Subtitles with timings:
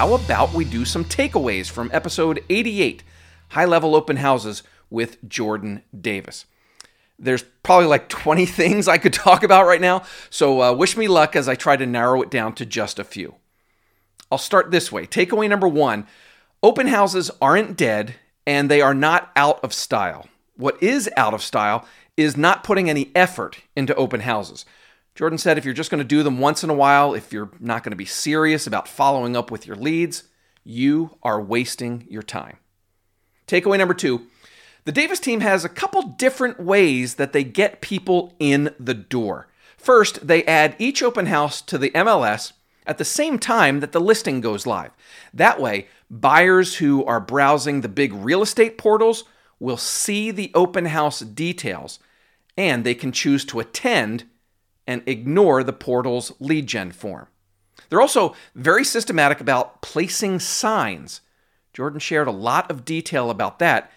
[0.00, 3.02] how about we do some takeaways from episode 88
[3.50, 6.46] High Level Open Houses with Jordan Davis?
[7.18, 11.06] There's probably like 20 things I could talk about right now, so uh, wish me
[11.06, 13.34] luck as I try to narrow it down to just a few.
[14.32, 15.06] I'll start this way.
[15.06, 16.06] Takeaway number one
[16.62, 18.14] open houses aren't dead
[18.46, 20.28] and they are not out of style.
[20.56, 21.86] What is out of style
[22.16, 24.64] is not putting any effort into open houses.
[25.20, 27.50] Jordan said if you're just going to do them once in a while, if you're
[27.60, 30.24] not going to be serious about following up with your leads,
[30.64, 32.56] you are wasting your time.
[33.46, 34.26] Takeaway number two
[34.86, 39.48] the Davis team has a couple different ways that they get people in the door.
[39.76, 42.54] First, they add each open house to the MLS
[42.86, 44.92] at the same time that the listing goes live.
[45.34, 49.24] That way, buyers who are browsing the big real estate portals
[49.58, 51.98] will see the open house details
[52.56, 54.24] and they can choose to attend
[54.86, 57.26] and ignore the portal's lead gen form.
[57.88, 61.20] They're also very systematic about placing signs.
[61.72, 63.90] Jordan shared a lot of detail about that.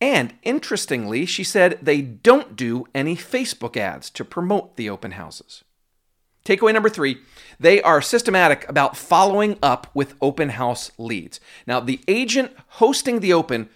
[0.00, 5.64] And interestingly, she said they don't do any Facebook ads to promote the open houses.
[6.44, 7.18] Takeaway number three
[7.60, 11.40] they are systematic about following up with open house leads.
[11.66, 13.68] Now, the agent hosting the open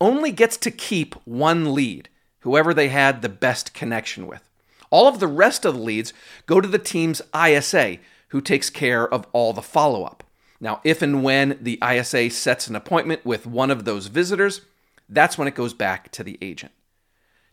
[0.00, 2.08] only gets to keep one lead,
[2.40, 4.48] whoever they had the best connection with.
[4.90, 6.12] All of the rest of the leads
[6.46, 7.98] go to the team's ISA,
[8.28, 10.24] who takes care of all the follow up.
[10.60, 14.62] Now, if and when the ISA sets an appointment with one of those visitors,
[15.08, 16.72] that's when it goes back to the agent.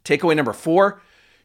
[0.03, 1.01] Takeaway number four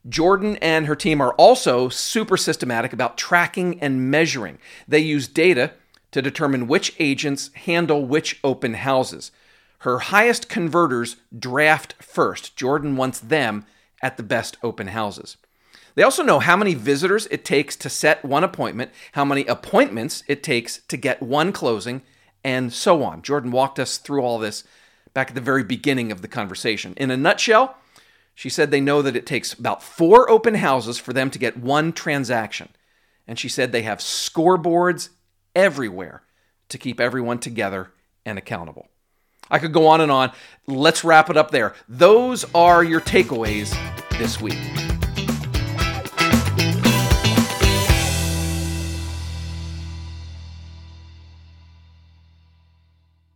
[0.09, 4.59] Jordan and her team are also super systematic about tracking and measuring.
[4.87, 5.73] They use data
[6.13, 9.31] to determine which agents handle which open houses.
[9.81, 12.57] Her highest converters draft first.
[12.57, 13.67] Jordan wants them
[14.01, 15.37] at the best open houses.
[15.99, 20.23] They also know how many visitors it takes to set one appointment, how many appointments
[20.29, 22.03] it takes to get one closing,
[22.45, 23.21] and so on.
[23.21, 24.63] Jordan walked us through all this
[25.13, 26.95] back at the very beginning of the conversation.
[26.99, 27.77] In a nutshell,
[28.37, 31.57] she said they know that it takes about four open houses for them to get
[31.57, 32.69] one transaction.
[33.27, 35.09] And she said they have scoreboards
[35.57, 36.23] everywhere
[36.69, 37.91] to keep everyone together
[38.25, 38.87] and accountable.
[39.51, 40.31] I could go on and on.
[40.69, 41.75] Let's wrap it up there.
[41.89, 43.77] Those are your takeaways
[44.17, 44.88] this week.